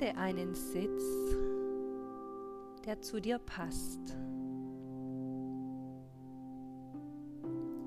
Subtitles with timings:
[0.00, 1.04] Finde einen Sitz,
[2.86, 4.16] der zu dir passt.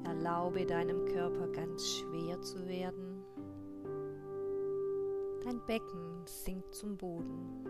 [0.04, 3.24] Erlaube deinem Körper ganz schwer zu werden.
[5.44, 7.66] Dein Becken sinkt zum Boden.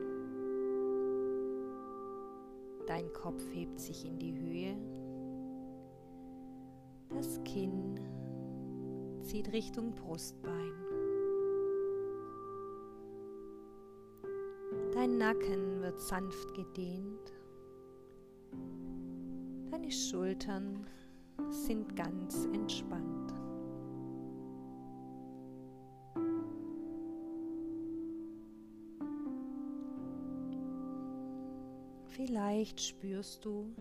[2.86, 4.76] Dein Kopf hebt sich in die Höhe.
[7.16, 7.98] Das Kinn
[9.22, 10.83] zieht Richtung Brustbein.
[15.18, 17.34] Nacken wird sanft gedehnt.
[19.70, 20.88] Deine Schultern
[21.50, 23.32] sind ganz entspannt.
[32.08, 33.74] Vielleicht spürst du,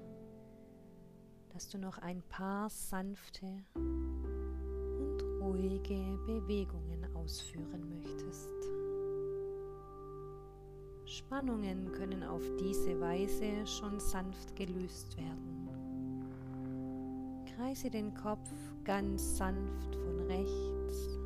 [1.50, 8.22] dass du noch ein paar sanfte und ruhige Bewegungen ausführen möchtest.
[11.12, 15.69] Spannungen können auf diese Weise schon sanft gelöst werden.
[17.54, 18.50] Kreise den Kopf
[18.82, 21.19] ganz sanft von rechts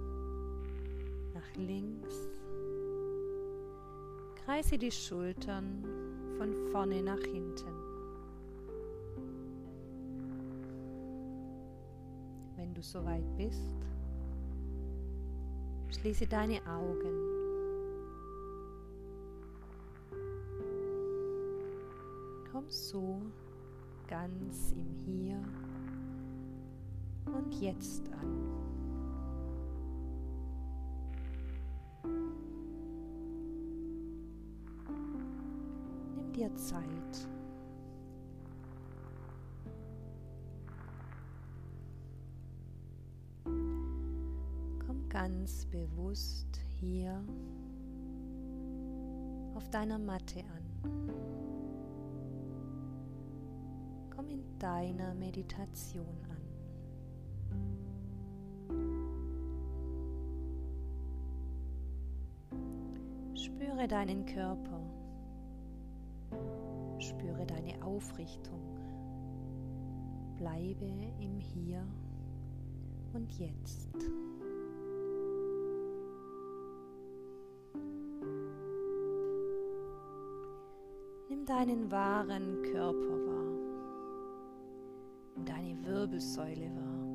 [1.34, 2.16] nach links.
[4.44, 5.84] Kreise die Schultern
[6.36, 7.72] von vorne nach hinten.
[12.56, 13.76] Wenn du soweit bist,
[15.96, 17.35] schließe deine Augen.
[22.68, 23.20] So
[24.08, 25.42] ganz im Hier
[27.26, 28.66] und Jetzt an.
[36.14, 37.28] Nimm dir Zeit.
[43.44, 47.22] Komm ganz bewusst hier
[49.54, 50.66] auf deiner Matte an.
[54.26, 56.36] Komm in deiner Meditation an.
[63.36, 64.80] Spüre deinen Körper.
[66.98, 68.60] Spüre deine Aufrichtung.
[70.36, 70.86] Bleibe
[71.20, 71.86] im Hier
[73.12, 73.96] und Jetzt.
[81.28, 83.25] Nimm deinen wahren Körper
[85.96, 87.08] Wirbelsäule wahr.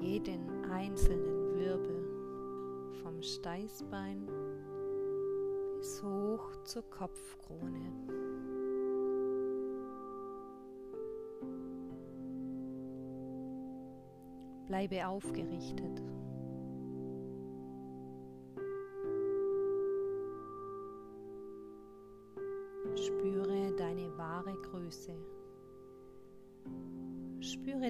[0.00, 4.28] Jeden einzelnen Wirbel vom Steißbein
[5.76, 7.92] bis hoch zur Kopfkrone.
[14.68, 16.00] Bleibe aufgerichtet.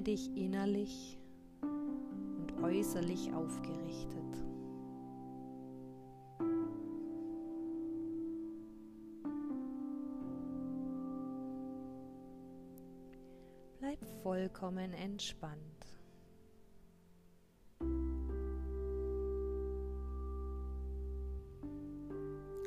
[0.09, 1.19] Dich innerlich
[1.61, 4.43] und äußerlich aufgerichtet.
[13.77, 15.59] Bleib vollkommen entspannt.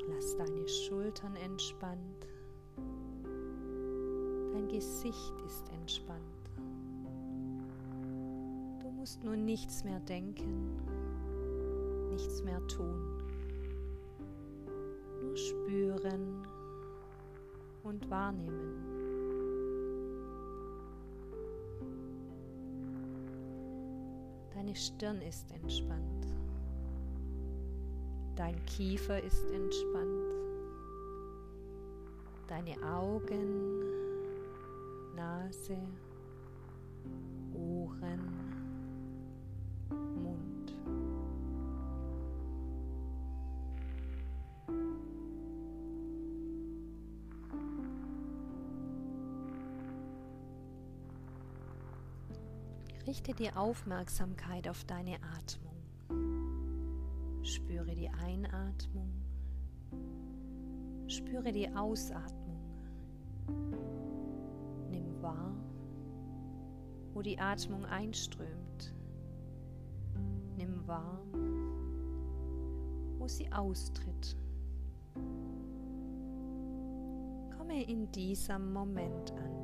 [0.08, 2.28] Lass deine Schultern entspannt.
[4.52, 6.41] Dein Gesicht ist entspannt.
[9.02, 10.76] Musst nun nichts mehr denken,
[12.10, 13.20] nichts mehr tun.
[15.20, 16.46] Nur spüren
[17.82, 18.76] und wahrnehmen.
[24.54, 26.28] Deine Stirn ist entspannt.
[28.36, 30.30] Dein Kiefer ist entspannt.
[32.46, 33.80] Deine Augen,
[35.16, 35.76] Nase,
[53.12, 55.76] Richte die Aufmerksamkeit auf deine Atmung.
[57.43, 59.12] Spüre die Einatmung.
[61.06, 62.62] Spüre die Ausatmung.
[64.91, 65.55] Nimm wahr,
[67.12, 68.94] wo die Atmung einströmt.
[70.56, 71.20] Nimm wahr,
[73.19, 74.38] wo sie austritt.
[77.58, 79.62] Komme in diesem Moment an.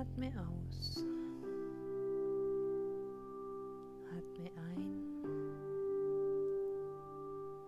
[0.00, 1.04] Atme aus.
[4.16, 4.92] Atme ein.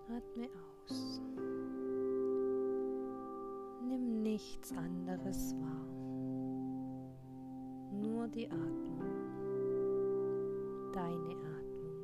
[0.08, 1.20] Atme aus.
[3.87, 5.87] Nimm nichts anderes wahr.
[8.00, 9.02] Nur die Atmung.
[10.94, 11.99] Deine Atmung.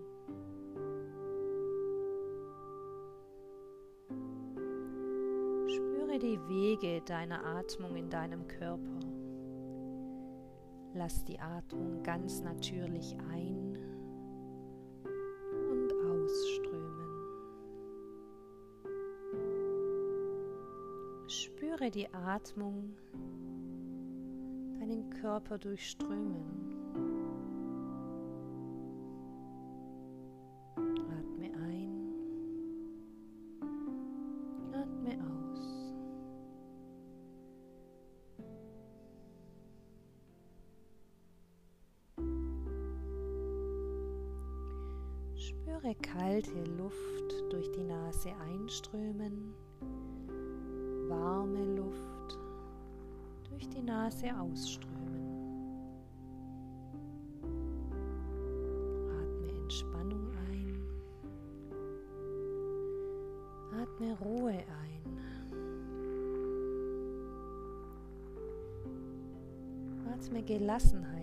[5.68, 9.07] Spüre die Wege deiner Atmung in deinem Körper.
[10.98, 13.78] Lass die Atmung ganz natürlich ein
[15.70, 17.08] und ausströmen.
[21.28, 22.96] Spüre die Atmung
[24.80, 26.77] deinen Körper durchströmen.
[45.48, 49.54] Spüre kalte Luft durch die Nase einströmen,
[51.08, 52.38] warme Luft
[53.48, 54.92] durch die Nase ausströmen.
[59.22, 60.82] Atme Entspannung ein,
[63.72, 65.18] atme Ruhe ein.
[70.12, 71.17] Atme Gelassenheit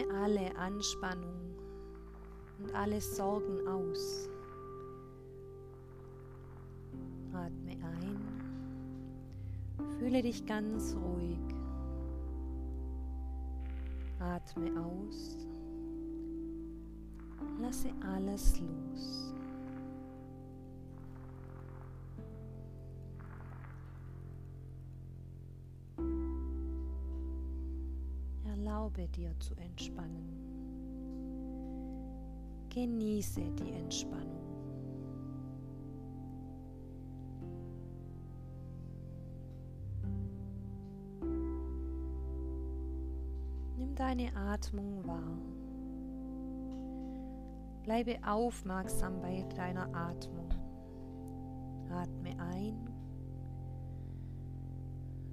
[0.00, 0.10] ein.
[0.10, 1.56] alle Anspannung
[2.58, 4.28] und alle Sorgen aus.
[7.32, 8.20] Atme ein,
[9.98, 11.38] fühle dich ganz ruhig.
[14.20, 15.36] Atme aus,
[17.60, 19.31] lasse alles los.
[28.92, 30.28] Erlaube dir zu entspannen.
[32.68, 34.28] Genieße die Entspannung.
[43.76, 45.38] Nimm deine Atmung wahr.
[47.84, 50.50] Bleibe aufmerksam bei deiner Atmung.
[51.90, 52.88] Atme ein,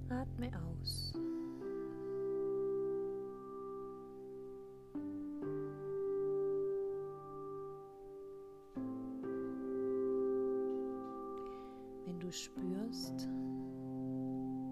[0.08, 1.12] atme aus.
[12.32, 13.28] Spürst,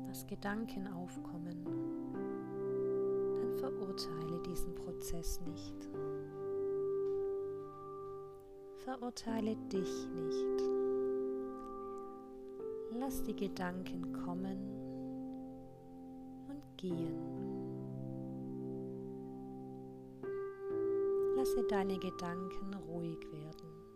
[0.07, 1.65] dass Gedanken aufkommen,
[3.37, 5.89] dann verurteile diesen Prozess nicht.
[8.85, 10.63] Verurteile dich nicht.
[12.99, 14.59] Lass die Gedanken kommen
[16.49, 17.19] und gehen.
[21.37, 23.88] Lasse deine Gedanken ruhig werden.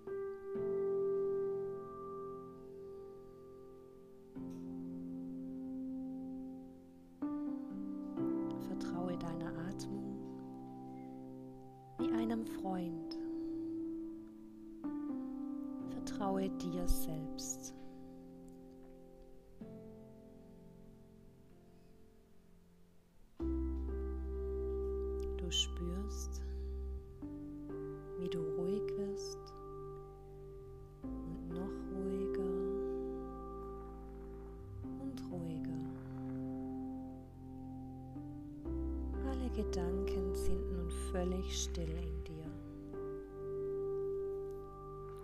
[16.22, 17.74] Vertraue dir selbst.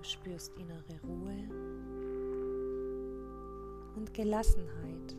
[0.02, 1.36] Spürst innere Ruhe
[3.96, 5.16] und Gelassenheit.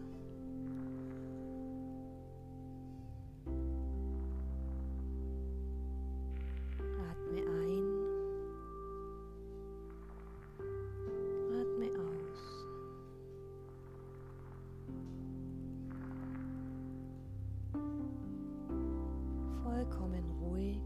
[19.63, 20.81] Vollkommen ruhig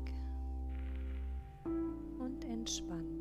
[2.20, 3.13] und entspannt.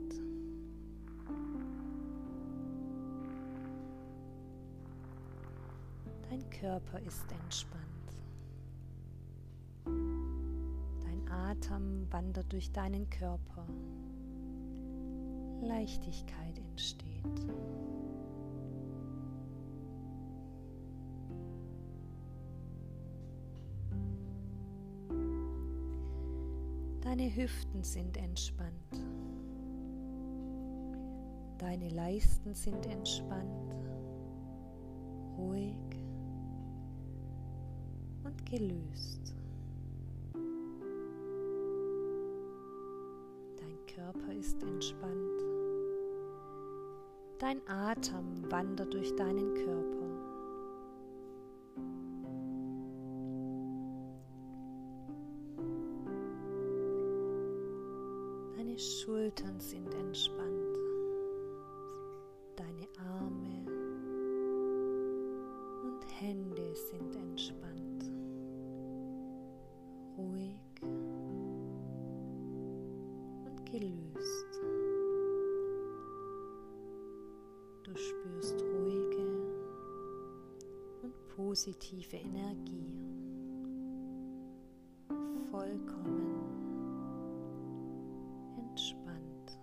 [6.51, 7.83] Körper ist entspannt.
[9.85, 13.67] Dein Atem wandert durch deinen Körper.
[15.63, 17.47] Leichtigkeit entsteht.
[27.03, 28.73] Deine Hüften sind entspannt.
[31.59, 33.77] Deine Leisten sind entspannt,
[35.39, 36.02] ruhig
[38.25, 39.35] und gelöst.
[43.57, 45.43] Dein Körper ist entspannt.
[47.39, 50.03] Dein Atem wandert durch deinen Körper.
[58.57, 60.72] Deine Schultern sind entspannt.
[85.53, 86.33] Vollkommen
[88.57, 89.61] entspannt.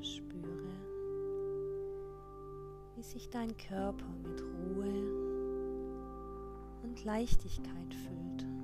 [0.00, 0.46] Spüre,
[2.94, 4.86] wie sich dein Körper mit Ruhe
[6.84, 8.57] und Leichtigkeit füllt.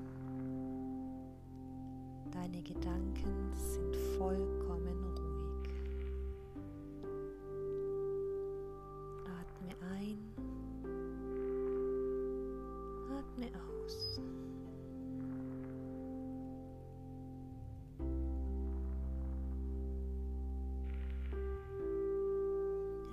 [2.44, 5.70] Deine Gedanken sind vollkommen ruhig.
[9.24, 10.18] Atme ein,
[13.08, 14.20] atme aus.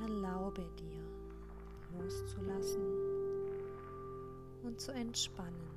[0.01, 1.01] Erlaube dir
[1.97, 2.83] loszulassen
[4.63, 5.70] und zu entspannen.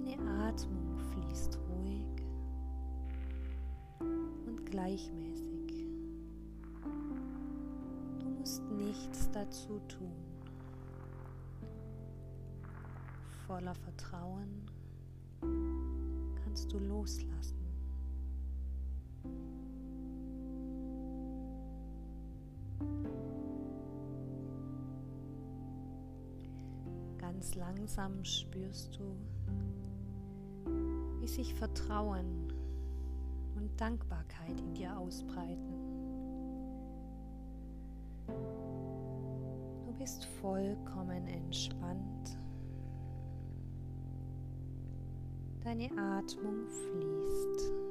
[0.00, 0.16] Deine
[0.46, 2.24] Atmung fließt ruhig
[4.46, 5.84] und gleichmäßig.
[8.18, 10.14] Du musst nichts dazu tun.
[13.46, 14.62] Voller Vertrauen
[16.42, 17.58] kannst du loslassen.
[27.18, 29.14] Ganz langsam spürst du,
[31.30, 32.52] sich Vertrauen
[33.56, 35.74] und Dankbarkeit in dir ausbreiten.
[39.86, 42.38] Du bist vollkommen entspannt.
[45.62, 47.89] Deine Atmung fließt.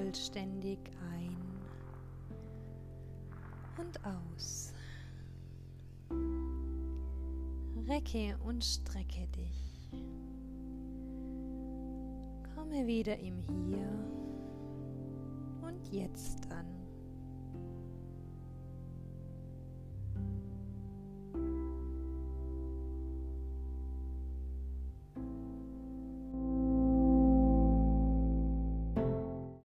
[0.00, 0.78] Vollständig
[1.12, 1.36] ein
[3.78, 4.72] und aus.
[7.86, 9.90] Recke und strecke dich.
[12.54, 13.88] Komme wieder im Hier
[15.62, 16.79] und Jetzt an.